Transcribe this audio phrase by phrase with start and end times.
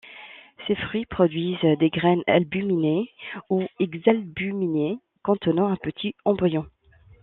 [0.65, 3.11] Ces fruits produisent des graines albuminées
[3.51, 6.65] ou exalbuminées contenant un petit embryon.